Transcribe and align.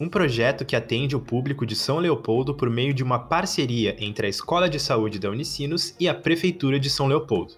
um 0.00 0.08
projeto 0.08 0.64
que 0.64 0.76
atende 0.76 1.16
o 1.16 1.20
público 1.20 1.66
de 1.66 1.74
São 1.74 1.98
Leopoldo 1.98 2.54
por 2.54 2.70
meio 2.70 2.94
de 2.94 3.02
uma 3.02 3.18
parceria 3.18 3.96
entre 3.98 4.26
a 4.26 4.30
Escola 4.30 4.68
de 4.68 4.78
Saúde 4.78 5.18
da 5.18 5.28
Unicinos 5.28 5.94
e 5.98 6.08
a 6.08 6.14
Prefeitura 6.14 6.78
de 6.78 6.88
São 6.88 7.08
Leopoldo. 7.08 7.54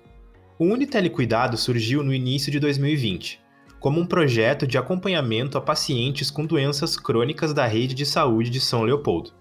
O 0.58 0.64
Unitelecuidado 0.64 1.58
surgiu 1.58 2.02
no 2.02 2.14
início 2.14 2.50
de 2.50 2.58
2020, 2.58 3.40
como 3.78 4.00
um 4.00 4.06
projeto 4.06 4.66
de 4.66 4.78
acompanhamento 4.78 5.58
a 5.58 5.60
pacientes 5.60 6.30
com 6.30 6.46
doenças 6.46 6.96
crônicas 6.96 7.52
da 7.52 7.66
rede 7.66 7.94
de 7.94 8.06
saúde 8.06 8.48
de 8.48 8.60
São 8.60 8.84
Leopoldo. 8.84 9.32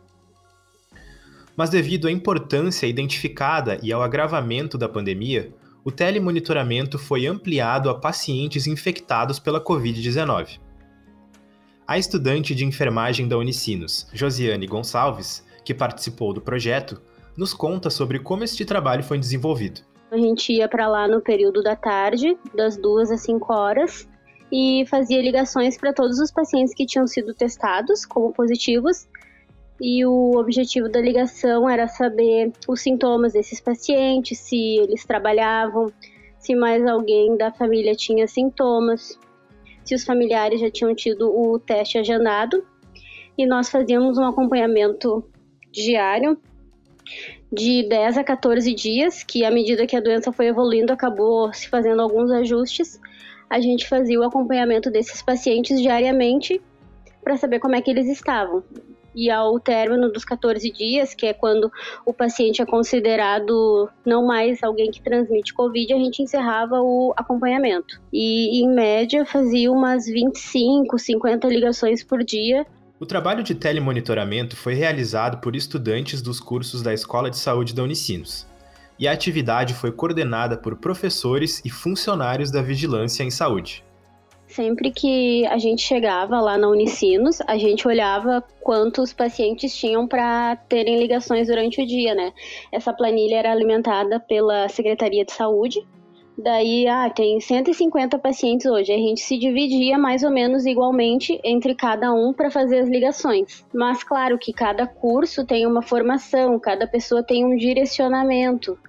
Mas 1.56 1.70
devido 1.70 2.08
à 2.08 2.12
importância 2.12 2.86
identificada 2.86 3.80
e 3.82 3.94
ao 3.94 4.02
agravamento 4.02 4.78
da 4.78 4.90
pandemia, 4.90 5.54
o 5.86 5.92
telemonitoramento 5.92 7.00
foi 7.00 7.26
ampliado 7.28 7.90
a 7.90 7.96
pacientes 7.96 8.68
infectados 8.68 9.40
pela 9.40 9.64
Covid-19. 9.64 10.60
A 11.90 11.98
estudante 11.98 12.54
de 12.54 12.64
enfermagem 12.64 13.28
da 13.28 13.36
Unicinos, 13.36 14.06
Josiane 14.14 14.68
Gonçalves, 14.68 15.44
que 15.66 15.74
participou 15.74 16.32
do 16.32 16.40
projeto, 16.40 17.02
nos 17.36 17.52
conta 17.52 17.90
sobre 17.90 18.20
como 18.20 18.44
este 18.44 18.64
trabalho 18.64 19.02
foi 19.02 19.18
desenvolvido. 19.18 19.82
A 20.12 20.16
gente 20.16 20.54
ia 20.54 20.70
para 20.70 20.88
lá 20.88 21.08
no 21.08 21.20
período 21.20 21.64
da 21.64 21.76
tarde, 21.76 22.38
das 22.54 22.78
duas 22.78 23.10
às 23.10 23.22
5 23.22 23.52
horas, 23.52 24.08
e 24.52 24.86
fazia 24.88 25.20
ligações 25.20 25.80
para 25.80 25.92
todos 25.92 26.20
os 26.20 26.32
pacientes 26.32 26.76
que 26.76 26.86
tinham 26.86 27.08
sido 27.08 27.34
testados 27.34 28.06
como 28.06 28.32
positivos. 28.32 29.08
E 29.82 30.06
o 30.06 30.38
objetivo 30.38 30.90
da 30.90 31.02
ligação 31.02 31.68
era 31.68 31.88
saber 31.88 32.52
os 32.68 32.82
sintomas 32.82 33.34
desses 33.34 33.60
pacientes, 33.60 34.38
se 34.38 34.78
eles 34.78 35.04
trabalhavam, 35.08 35.92
se 36.38 36.54
mais 36.54 36.86
alguém 36.86 37.36
da 37.36 37.52
família 37.52 37.96
tinha 37.96 38.28
sintomas, 38.28 39.18
se 39.84 39.96
os 39.96 40.04
familiares 40.04 40.60
já 40.60 40.70
tinham 40.70 40.94
tido 40.94 41.30
o 41.30 41.60
teste 41.60 41.98
agendado 41.98 42.64
e 43.38 43.46
nós 43.46 43.70
fazíamos 43.70 44.18
um 44.18 44.26
acompanhamento 44.26 45.24
diário 45.72 46.38
de 47.52 47.88
10 47.88 48.18
a 48.18 48.24
14 48.24 48.74
dias, 48.74 49.24
que 49.24 49.44
à 49.44 49.52
medida 49.52 49.88
que 49.88 49.96
a 49.96 50.02
doença 50.02 50.32
foi 50.32 50.48
evoluindo 50.48 50.94
acabou 50.94 51.52
se 51.54 51.68
fazendo 51.68 52.02
alguns 52.02 52.32
ajustes. 52.32 53.00
A 53.50 53.60
gente 53.60 53.88
fazia 53.88 54.20
o 54.20 54.24
acompanhamento 54.24 54.92
desses 54.92 55.22
pacientes 55.22 55.82
diariamente 55.82 56.62
para 57.24 57.38
saber 57.38 57.60
como 57.60 57.76
é 57.76 57.82
que 57.82 57.90
eles 57.90 58.08
estavam 58.08 58.64
e 59.16 59.30
ao 59.30 59.60
término 59.60 60.12
dos 60.12 60.24
14 60.24 60.72
dias, 60.72 61.14
que 61.14 61.26
é 61.26 61.34
quando 61.34 61.72
o 62.06 62.14
paciente 62.14 62.62
é 62.62 62.66
considerado 62.66 63.90
não 64.06 64.26
mais 64.26 64.62
alguém 64.64 64.92
que 64.92 65.02
transmite 65.02 65.54
Covid, 65.54 65.94
a 65.94 65.98
gente 65.98 66.22
encerrava 66.22 66.82
o 66.82 67.14
acompanhamento. 67.18 68.00
E, 68.12 68.64
em 68.64 68.70
média, 68.70 69.26
fazia 69.26 69.72
umas 69.72 70.06
25, 70.06 70.98
50 70.98 71.48
ligações 71.48 72.04
por 72.04 72.24
dia. 72.24 72.66
O 73.00 73.06
trabalho 73.06 73.44
de 73.44 73.56
telemonitoramento 73.56 74.56
foi 74.56 74.74
realizado 74.74 75.40
por 75.40 75.56
estudantes 75.56 76.22
dos 76.22 76.40
cursos 76.40 76.82
da 76.82 76.94
Escola 76.94 77.30
de 77.30 77.38
Saúde 77.38 77.74
da 77.74 77.84
Unicinos. 77.84 78.46
E 79.00 79.08
a 79.08 79.14
atividade 79.14 79.74
foi 79.74 79.94
coordenada 79.94 80.58
por 80.58 80.76
professores 80.76 81.62
e 81.64 81.70
funcionários 81.70 82.52
da 82.52 82.62
Vigilância 82.62 83.24
em 83.24 83.32
Saúde. 83.32 83.86
Sempre 84.50 84.90
que 84.90 85.46
a 85.46 85.60
gente 85.60 85.84
chegava 85.84 86.42
lá 86.42 86.58
na 86.58 86.68
Unicinos, 86.68 87.40
a 87.46 87.56
gente 87.56 87.88
olhava 87.88 88.44
quantos 88.60 89.14
pacientes 89.14 89.78
tinham 89.78 90.08
para 90.08 90.56
terem 90.68 90.98
ligações 90.98 91.48
durante 91.48 91.80
o 91.80 91.86
dia, 91.86 92.16
né? 92.16 92.34
Essa 92.72 92.92
planilha 92.92 93.36
era 93.36 93.52
alimentada 93.52 94.20
pela 94.20 94.68
Secretaria 94.68 95.24
de 95.24 95.34
Saúde. 95.34 95.86
Daí, 96.36 96.88
ah, 96.88 97.12
tem 97.12 97.40
150 97.40 98.18
pacientes 98.18 98.66
hoje. 98.66 98.92
A 98.92 98.98
gente 98.98 99.22
se 99.22 99.38
dividia 99.38 100.00
mais 100.00 100.24
ou 100.24 100.32
menos 100.32 100.66
igualmente 100.66 101.40
entre 101.44 101.76
cada 101.76 102.12
um 102.12 102.34
para 102.34 102.50
fazer 102.50 102.80
as 102.80 102.90
ligações. 102.90 103.64
Mas 103.72 104.04
claro 104.04 104.40
que 104.40 104.52
cada 104.52 104.88
curso 104.88 105.46
tem 105.46 105.68
uma 105.68 105.84
formação, 105.84 106.58
cada 106.58 106.88
pessoa 106.88 107.22
tem 107.22 107.46
um 107.46 107.56
direcionamento. 107.56 108.80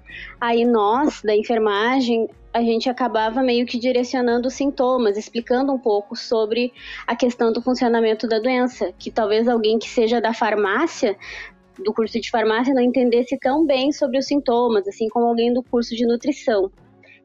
Aí 0.41 0.65
nós, 0.65 1.21
da 1.23 1.37
enfermagem, 1.37 2.29
a 2.53 2.63
gente 2.63 2.91
acabava 2.91 3.43
meio 3.43 3.65
que 3.65 3.79
direcionando 3.79 4.49
os 4.49 4.55
sintomas, 4.55 5.17
explicando 5.17 5.73
um 5.73 5.79
pouco 5.79 6.17
sobre 6.17 6.73
a 7.07 7.15
questão 7.15 7.53
do 7.53 7.63
funcionamento 7.63 8.27
da 8.27 8.39
doença, 8.39 8.93
que 8.99 9.11
talvez 9.11 9.47
alguém 9.47 9.79
que 9.79 9.89
seja 9.89 10.21
da 10.21 10.35
farmácia, 10.35 11.17
do 11.79 11.95
curso 11.95 12.21
de 12.21 12.31
farmácia, 12.31 12.75
não 12.75 12.83
entendesse 12.83 13.39
tão 13.39 13.65
bem 13.65 13.93
sobre 13.93 14.19
os 14.19 14.27
sintomas, 14.27 14.87
assim 14.89 15.09
como 15.09 15.27
alguém 15.27 15.53
do 15.53 15.63
curso 15.63 15.95
de 15.95 16.05
nutrição. 16.05 16.71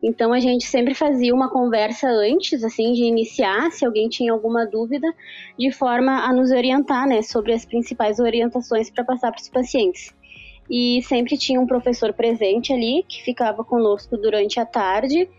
Então 0.04 0.32
a 0.32 0.40
gente 0.40 0.68
sempre 0.68 0.94
fazia 0.94 1.34
uma 1.34 1.50
conversa 1.50 2.08
antes, 2.08 2.64
assim, 2.64 2.94
de 2.94 3.04
iniciar, 3.04 3.72
se 3.72 3.84
alguém 3.84 4.08
tinha 4.08 4.32
alguma 4.32 4.66
dúvida, 4.66 5.12
de 5.58 5.72
forma 5.72 6.24
a 6.24 6.32
nos 6.32 6.52
orientar, 6.52 7.08
né, 7.08 7.24
sobre 7.24 7.54
as 7.54 7.66
principais 7.66 8.20
orientações 8.20 8.92
para 8.92 9.04
passar 9.04 9.32
para 9.32 9.42
os 9.42 9.50
pacientes 9.50 10.14
e 10.70 11.02
sempre 11.04 11.38
tinha 11.38 11.60
um 11.60 11.68
professor 11.68 12.14
presente 12.14 12.74
ali 12.74 13.06
que 13.08 13.24
ficava 13.24 13.64
conosco 13.64 14.18
durante 14.18 14.60
a 14.60 14.66
tarde, 14.66 15.30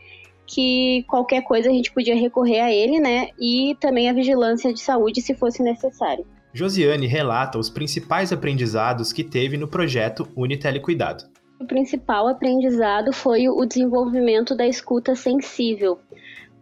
que 0.47 1.05
qualquer 1.09 1.43
coisa 1.43 1.69
a 1.69 1.73
gente 1.73 1.93
podia 1.93 2.15
recorrer 2.15 2.61
a 2.61 2.73
ele, 2.73 3.01
né? 3.01 3.29
E 3.39 3.77
também 3.81 4.09
a 4.09 4.13
vigilância 4.13 4.73
de 4.73 4.81
saúde 4.81 5.21
se 5.21 5.35
fosse 5.35 5.63
necessário. 5.63 6.25
Josiane 6.53 7.07
relata 7.07 7.59
os 7.59 7.69
principais 7.69 8.33
aprendizados 8.33 9.13
que 9.13 9.23
teve 9.23 9.57
no 9.57 9.69
projeto 9.69 10.27
Unitelecuidado. 10.35 11.25
O 11.61 11.67
principal 11.67 12.29
aprendizado 12.29 13.13
foi 13.13 13.49
o 13.49 13.65
desenvolvimento 13.65 14.55
da 14.55 14.67
escuta 14.67 15.15
sensível, 15.15 15.99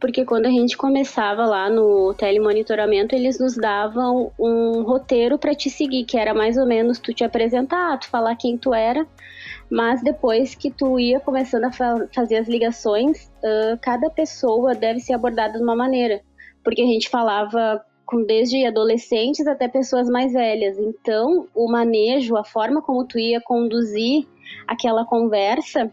porque 0.05 0.23
quando 0.23 0.45
a 0.45 0.51
gente 0.51 0.77
começava 0.77 1.47
lá 1.47 1.71
no 1.71 2.13
telemonitoramento, 2.13 3.15
eles 3.15 3.39
nos 3.39 3.57
davam 3.57 4.31
um 4.39 4.83
roteiro 4.83 5.39
para 5.39 5.55
te 5.55 5.71
seguir, 5.71 6.05
que 6.05 6.19
era 6.19 6.35
mais 6.35 6.59
ou 6.59 6.67
menos 6.67 6.99
tu 6.99 7.15
te 7.15 7.25
apresentar, 7.25 7.99
tu 7.99 8.11
falar 8.11 8.37
quem 8.37 8.59
tu 8.59 8.75
era, 8.75 9.07
mas 9.71 10.03
depois 10.03 10.55
que 10.55 10.71
tu 10.71 11.01
ia 11.01 11.19
começando 11.21 11.65
a 11.65 11.73
fa 11.73 12.07
fazer 12.15 12.37
as 12.37 12.47
ligações, 12.47 13.33
uh, 13.43 13.79
cada 13.81 14.11
pessoa 14.11 14.75
deve 14.75 15.01
ser 15.01 15.15
abordada 15.15 15.57
de 15.57 15.65
uma 15.65 15.75
maneira, 15.75 16.21
porque 16.63 16.83
a 16.83 16.87
gente 16.87 17.09
falava 17.09 17.83
com 18.05 18.27
desde 18.27 18.67
adolescentes 18.67 19.47
até 19.47 19.69
pessoas 19.69 20.07
mais 20.11 20.35
velhas. 20.35 20.79
Então, 20.79 21.49
o 21.55 21.67
manejo, 21.67 22.37
a 22.37 22.45
forma 22.45 22.83
como 22.83 23.07
tu 23.07 23.19
ia 23.19 23.41
conduzir 23.41 24.27
aquela 24.69 25.07
conversa 25.07 25.91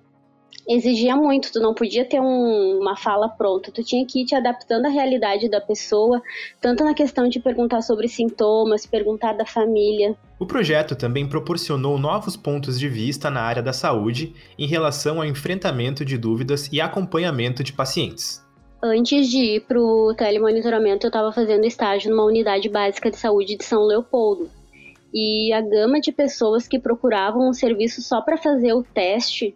exigia 0.67 1.16
muito, 1.16 1.51
tu 1.51 1.59
não 1.59 1.73
podia 1.73 2.06
ter 2.06 2.19
um, 2.19 2.79
uma 2.79 2.95
fala 2.95 3.28
pronta, 3.28 3.72
tu 3.72 3.84
tinha 3.84 4.06
que 4.06 4.22
ir 4.22 4.25
te 4.25 4.35
adaptando 4.35 4.85
à 4.85 4.89
realidade 4.89 5.50
da 5.50 5.59
pessoa, 5.59 6.22
tanto 6.59 6.84
na 6.84 6.94
questão 6.94 7.28
de 7.28 7.39
perguntar 7.39 7.81
sobre 7.81 8.07
sintomas, 8.07 8.85
perguntar 8.85 9.34
da 9.34 9.45
família. 9.45 10.16
O 10.39 10.45
projeto 10.45 10.95
também 10.95 11.28
proporcionou 11.28 11.97
novos 11.97 12.35
pontos 12.35 12.79
de 12.79 12.88
vista 12.88 13.29
na 13.29 13.41
área 13.41 13.62
da 13.62 13.73
saúde 13.73 14.34
em 14.57 14.66
relação 14.66 15.19
ao 15.19 15.25
enfrentamento 15.25 16.03
de 16.03 16.17
dúvidas 16.17 16.69
e 16.72 16.81
acompanhamento 16.81 17.63
de 17.63 17.73
pacientes. 17.73 18.44
Antes 18.83 19.29
de 19.29 19.38
ir 19.38 19.62
para 19.62 19.79
o 19.79 20.13
telemonitoramento, 20.16 21.06
eu 21.06 21.09
estava 21.09 21.31
fazendo 21.31 21.66
estágio 21.66 22.09
numa 22.09 22.25
unidade 22.25 22.68
básica 22.68 23.12
de 23.12 23.18
saúde 23.18 23.56
de 23.56 23.63
São 23.63 23.83
Leopoldo. 23.83 24.50
E 25.13 25.53
a 25.53 25.62
gama 25.62 26.00
de 26.00 26.12
pessoas 26.12 26.68
que 26.68 26.79
procuravam 26.79 27.47
um 27.47 27.53
serviço 27.53 28.01
só 28.01 28.21
para 28.21 28.38
fazer 28.38 28.74
o 28.74 28.81
teste 28.81 29.56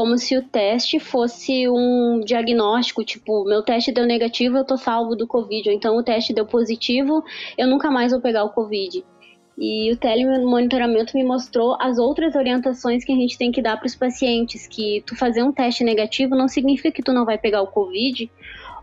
como 0.00 0.16
se 0.16 0.34
o 0.34 0.42
teste 0.42 0.98
fosse 0.98 1.68
um 1.68 2.22
diagnóstico, 2.24 3.04
tipo, 3.04 3.44
meu 3.44 3.62
teste 3.62 3.92
deu 3.92 4.06
negativo, 4.06 4.56
eu 4.56 4.64
tô 4.64 4.74
salvo 4.78 5.14
do 5.14 5.26
Covid, 5.26 5.68
ou 5.68 5.74
então 5.74 5.94
o 5.94 6.02
teste 6.02 6.32
deu 6.32 6.46
positivo, 6.46 7.22
eu 7.58 7.68
nunca 7.68 7.90
mais 7.90 8.10
vou 8.10 8.18
pegar 8.18 8.44
o 8.44 8.48
Covid. 8.48 9.04
E 9.58 9.92
o 9.92 9.98
telemonitoramento 9.98 11.14
me 11.14 11.22
mostrou 11.22 11.76
as 11.78 11.98
outras 11.98 12.34
orientações 12.34 13.04
que 13.04 13.12
a 13.12 13.14
gente 13.14 13.36
tem 13.36 13.52
que 13.52 13.60
dar 13.60 13.76
para 13.76 13.88
os 13.88 13.94
pacientes, 13.94 14.66
que 14.66 15.04
tu 15.04 15.14
fazer 15.14 15.42
um 15.42 15.52
teste 15.52 15.84
negativo 15.84 16.34
não 16.34 16.48
significa 16.48 16.90
que 16.90 17.02
tu 17.02 17.12
não 17.12 17.26
vai 17.26 17.36
pegar 17.36 17.60
o 17.60 17.66
Covid, 17.66 18.32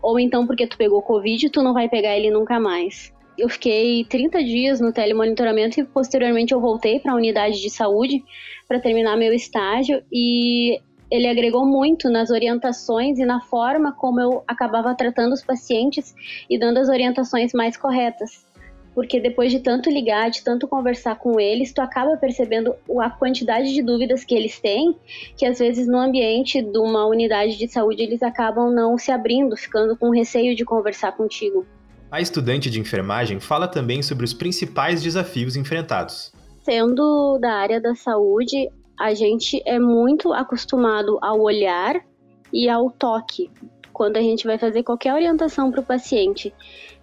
ou 0.00 0.20
então 0.20 0.46
porque 0.46 0.68
tu 0.68 0.78
pegou 0.78 1.02
Covid, 1.02 1.50
tu 1.50 1.64
não 1.64 1.74
vai 1.74 1.88
pegar 1.88 2.16
ele 2.16 2.30
nunca 2.30 2.60
mais. 2.60 3.12
Eu 3.36 3.48
fiquei 3.48 4.04
30 4.04 4.44
dias 4.44 4.80
no 4.80 4.92
telemonitoramento 4.92 5.80
e 5.80 5.84
posteriormente 5.84 6.54
eu 6.54 6.60
voltei 6.60 7.00
para 7.00 7.10
a 7.10 7.16
unidade 7.16 7.60
de 7.60 7.70
saúde 7.70 8.22
para 8.68 8.78
terminar 8.78 9.16
meu 9.16 9.32
estágio 9.32 10.00
e 10.12 10.80
ele 11.10 11.26
agregou 11.26 11.64
muito 11.64 12.10
nas 12.10 12.30
orientações 12.30 13.18
e 13.18 13.24
na 13.24 13.40
forma 13.40 13.92
como 13.92 14.20
eu 14.20 14.44
acabava 14.46 14.94
tratando 14.94 15.32
os 15.32 15.42
pacientes 15.42 16.14
e 16.48 16.58
dando 16.58 16.78
as 16.78 16.88
orientações 16.88 17.52
mais 17.52 17.76
corretas. 17.76 18.46
porque 18.94 19.20
depois 19.20 19.52
de 19.52 19.60
tanto 19.60 19.88
ligar, 19.88 20.28
de 20.28 20.42
tanto 20.42 20.66
conversar 20.66 21.16
com 21.16 21.38
eles, 21.38 21.72
tu 21.72 21.80
acaba 21.80 22.16
percebendo 22.16 22.74
a 23.00 23.08
quantidade 23.08 23.72
de 23.72 23.80
dúvidas 23.80 24.24
que 24.24 24.34
eles 24.34 24.58
têm, 24.58 24.96
que 25.36 25.46
às 25.46 25.60
vezes 25.60 25.86
no 25.86 25.98
ambiente 25.98 26.60
de 26.60 26.78
uma 26.78 27.06
unidade 27.06 27.56
de 27.56 27.68
saúde 27.68 28.02
eles 28.02 28.24
acabam 28.24 28.74
não 28.74 28.98
se 28.98 29.12
abrindo, 29.12 29.56
ficando 29.56 29.96
com 29.96 30.10
receio 30.10 30.56
de 30.56 30.64
conversar 30.64 31.12
contigo. 31.12 31.64
A 32.10 32.20
estudante 32.20 32.68
de 32.68 32.80
enfermagem 32.80 33.38
fala 33.38 33.68
também 33.68 34.02
sobre 34.02 34.24
os 34.24 34.34
principais 34.34 35.00
desafios 35.00 35.54
enfrentados. 35.54 36.32
Sendo 36.64 37.38
da 37.38 37.52
área 37.52 37.80
da 37.80 37.94
saúde, 37.94 38.68
a 38.98 39.14
gente 39.14 39.62
é 39.64 39.78
muito 39.78 40.32
acostumado 40.32 41.18
ao 41.22 41.40
olhar 41.40 42.04
e 42.52 42.68
ao 42.68 42.90
toque 42.90 43.50
quando 43.92 44.16
a 44.16 44.22
gente 44.22 44.46
vai 44.46 44.58
fazer 44.58 44.82
qualquer 44.82 45.12
orientação 45.12 45.70
para 45.70 45.80
o 45.80 45.84
paciente. 45.84 46.54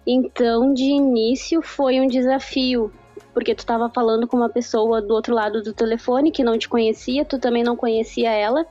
Então, 0.06 0.72
de 0.72 0.84
início, 0.84 1.60
foi 1.60 2.00
um 2.00 2.06
desafio, 2.06 2.90
porque 3.34 3.54
tu 3.54 3.58
estava 3.58 3.90
falando 3.90 4.26
com 4.26 4.36
uma 4.36 4.48
pessoa 4.48 5.02
do 5.02 5.12
outro 5.12 5.34
lado 5.34 5.62
do 5.62 5.74
telefone 5.74 6.30
que 6.30 6.44
não 6.44 6.56
te 6.56 6.68
conhecia, 6.68 7.24
tu 7.24 7.38
também 7.38 7.62
não 7.62 7.76
conhecia 7.76 8.30
ela. 8.30 8.64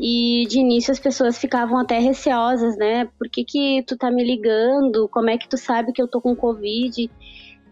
E 0.00 0.44
de 0.48 0.58
início 0.58 0.90
as 0.90 0.98
pessoas 0.98 1.38
ficavam 1.38 1.78
até 1.78 1.98
receosas, 1.98 2.76
né? 2.76 3.08
Por 3.16 3.28
que, 3.28 3.44
que 3.44 3.84
tu 3.86 3.96
tá 3.96 4.10
me 4.10 4.24
ligando? 4.24 5.08
Como 5.08 5.30
é 5.30 5.38
que 5.38 5.48
tu 5.48 5.56
sabe 5.56 5.92
que 5.92 6.02
eu 6.02 6.08
tô 6.08 6.20
com 6.20 6.34
Covid? 6.34 7.08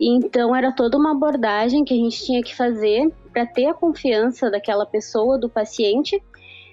Então 0.00 0.54
era 0.54 0.70
toda 0.70 0.96
uma 0.96 1.10
abordagem 1.10 1.84
que 1.84 1.92
a 1.92 1.96
gente 1.96 2.24
tinha 2.24 2.42
que 2.42 2.54
fazer 2.54 3.12
para 3.32 3.46
ter 3.46 3.66
a 3.66 3.74
confiança 3.74 4.50
daquela 4.50 4.84
pessoa, 4.84 5.38
do 5.38 5.48
paciente. 5.48 6.22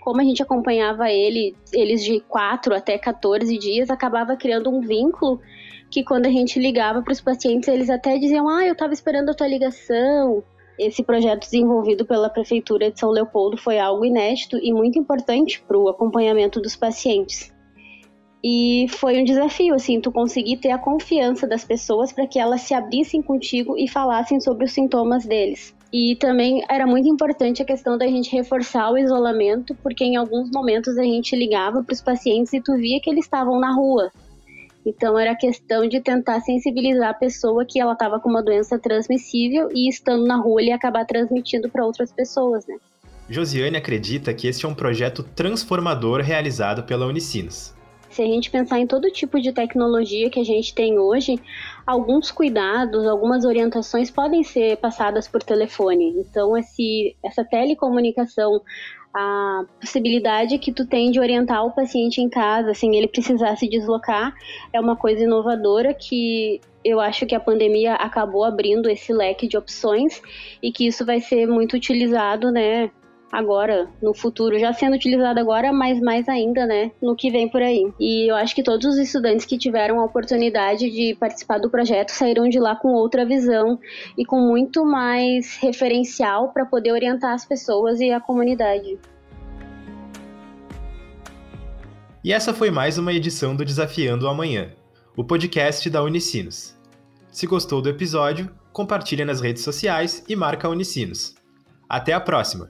Como 0.02 0.22
a 0.22 0.24
gente 0.24 0.42
acompanhava 0.42 1.10
ele, 1.10 1.56
eles 1.74 2.04
de 2.04 2.20
4 2.22 2.74
até 2.74 2.98
14 2.98 3.58
dias, 3.58 3.90
acabava 3.90 4.36
criando 4.36 4.70
um 4.70 4.82
vínculo 4.82 5.40
que 5.90 6.04
quando 6.04 6.26
a 6.26 6.30
gente 6.30 6.60
ligava 6.60 7.02
para 7.02 7.14
os 7.14 7.22
pacientes, 7.22 7.68
eles 7.68 7.90
até 7.90 8.18
diziam: 8.18 8.48
Ah, 8.48 8.66
eu 8.66 8.74
estava 8.74 8.94
esperando 8.94 9.30
a 9.30 9.34
tua 9.34 9.48
ligação. 9.48 10.44
Esse 10.78 11.04
projeto 11.04 11.42
desenvolvido 11.42 12.06
pela 12.06 12.30
Prefeitura 12.30 12.90
de 12.90 13.00
São 13.00 13.10
Leopoldo 13.10 13.58
foi 13.58 13.78
algo 13.78 14.06
inédito 14.06 14.58
e 14.58 14.72
muito 14.72 14.98
importante 14.98 15.62
para 15.68 15.78
o 15.78 15.90
acompanhamento 15.90 16.62
dos 16.62 16.76
pacientes. 16.76 17.54
E 18.42 18.88
foi 18.90 19.20
um 19.20 19.26
desafio, 19.26 19.76
assim, 19.76 20.00
tu 20.00 20.12
conseguir 20.12 20.58
ter 20.58 20.72
a 20.72 20.78
confiança 20.78 21.46
das 21.46 21.66
pessoas 21.66 22.14
para 22.14 22.26
que 22.26 22.40
elas 22.40 22.62
se 22.62 22.74
abrissem 22.74 23.22
contigo 23.22 23.78
e 23.78 23.90
falassem 23.90 24.40
sobre 24.40 24.64
os 24.64 24.72
sintomas 24.72 25.26
deles. 25.26 25.76
E 25.92 26.16
também 26.18 26.64
era 26.70 26.86
muito 26.86 27.08
importante 27.08 27.62
a 27.62 27.66
questão 27.66 27.98
da 27.98 28.06
gente 28.06 28.32
reforçar 28.32 28.92
o 28.92 28.98
isolamento, 28.98 29.76
porque 29.82 30.04
em 30.04 30.18
alguns 30.18 30.52
momentos 30.52 30.98
a 30.98 31.04
gente 31.04 31.36
ligava 31.36 31.84
para 31.84 31.94
os 31.94 32.02
pacientes 32.02 32.54
e 32.54 32.62
tu 32.62 32.76
via 32.76 33.00
que 33.02 33.10
eles 33.10 33.26
estavam 33.26 33.60
na 33.60 33.74
rua, 33.74 34.12
então 34.86 35.20
era 35.20 35.36
questão 35.36 35.88
de 35.88 36.00
tentar 36.00 36.40
sensibilizar 36.42 37.10
a 37.10 37.14
pessoa 37.14 37.66
que 37.66 37.80
ela 37.80 37.94
estava 37.94 38.20
com 38.20 38.30
uma 38.30 38.42
doença 38.42 38.80
transmissível 38.80 39.70
e 39.74 39.90
estando 39.90 40.26
na 40.26 40.38
rua 40.38 40.62
ele 40.62 40.70
ia 40.70 40.76
acabar 40.76 41.06
transmitindo 41.06 41.70
para 41.70 41.86
outras 41.86 42.12
pessoas, 42.12 42.66
né? 42.66 42.76
Josiane 43.30 43.78
acredita 43.78 44.34
que 44.34 44.48
este 44.48 44.66
é 44.66 44.70
um 44.70 44.74
projeto 44.74 45.22
transformador 45.22 46.22
realizado 46.22 46.84
pela 46.84 47.06
Unicinos. 47.06 47.76
Se 48.10 48.22
a 48.22 48.26
gente 48.26 48.50
pensar 48.50 48.80
em 48.80 48.88
todo 48.88 49.12
tipo 49.12 49.40
de 49.40 49.52
tecnologia 49.52 50.30
que 50.30 50.40
a 50.40 50.44
gente 50.44 50.74
tem 50.74 50.98
hoje, 50.98 51.40
alguns 51.86 52.32
cuidados, 52.32 53.06
algumas 53.06 53.46
orientações 53.46 54.10
podem 54.10 54.44
ser 54.44 54.78
passadas 54.78 55.28
por 55.28 55.44
telefone. 55.44 56.16
Então, 56.18 56.58
esse, 56.58 57.16
essa 57.24 57.44
telecomunicação 57.44 58.62
a 59.14 59.66
possibilidade 59.80 60.60
que 60.60 60.72
tu 60.72 60.86
tem 60.86 61.12
de 61.12 61.20
orientar 61.20 61.66
o 61.66 61.72
paciente 61.72 62.22
em 62.22 62.30
casa, 62.30 62.74
sem 62.74 62.96
ele 62.96 63.08
precisar 63.08 63.56
se 63.56 63.68
deslocar, 63.68 64.34
é 64.72 64.80
uma 64.80 64.96
coisa 64.96 65.24
inovadora 65.24 65.94
que 65.94 66.62
eu 66.84 67.00
acho 67.00 67.26
que 67.26 67.36
a 67.36 67.40
pandemia 67.40 67.96
acabou 67.96 68.44
abrindo 68.44 68.90
esse 68.90 69.12
leque 69.12 69.48
de 69.48 69.58
opções 69.58 70.22
e 70.62 70.72
que 70.72 70.88
isso 70.88 71.06
vai 71.06 71.20
ser 71.20 71.48
muito 71.48 71.76
utilizado, 71.76 72.52
né, 72.52 72.92
agora, 73.32 73.88
no 74.02 74.14
futuro, 74.14 74.58
já 74.58 74.74
sendo 74.74 74.96
utilizado 74.96 75.40
agora, 75.40 75.72
mas 75.72 76.00
mais 76.00 76.28
ainda, 76.28 76.66
né, 76.66 76.92
no 77.02 77.16
que 77.16 77.32
vem 77.32 77.48
por 77.48 77.62
aí. 77.62 77.92
E 78.00 78.30
eu 78.30 78.36
acho 78.36 78.56
que 78.56 78.64
todos 78.64 78.86
os 78.86 78.98
estudantes 78.98 79.46
que 79.46 79.58
tiveram 79.58 80.00
a 80.00 80.06
oportunidade 80.06 80.90
de 80.90 81.16
participar 81.20 81.60
do 81.60 81.70
projeto 81.70 82.10
saíram 82.10 82.50
de 82.50 82.60
lá 82.60 82.76
com 82.76 82.90
outra 82.90 83.26
visão 83.26 83.80
e 84.18 84.26
com 84.26 84.40
muito 84.40 84.86
mais 84.86 85.58
referencial 85.58 86.50
para 86.50 86.66
poder 86.66 86.92
orientar 86.92 87.34
as 87.34 87.46
pessoas 87.46 88.00
e 88.00 88.12
a 88.12 88.20
comunidade. 88.20 88.98
E 92.24 92.34
essa 92.34 92.54
foi 92.54 92.70
mais 92.70 92.98
uma 92.98 93.14
edição 93.14 93.56
do 93.56 93.64
Desafiando 93.64 94.26
o 94.26 94.30
Amanhã, 94.30 94.74
o 95.16 95.24
podcast 95.24 95.90
da 95.90 96.04
Unicinos. 96.04 96.76
Se 97.32 97.48
gostou 97.48 97.82
do 97.82 97.90
episódio, 97.90 98.50
compartilhe 98.74 99.24
nas 99.24 99.40
redes 99.40 99.64
sociais 99.64 100.24
e 100.28 100.36
marca 100.36 100.68
a 100.68 100.72
Unicinos. 100.72 101.36
Até 101.88 102.12
a 102.12 102.20
próxima! 102.20 102.70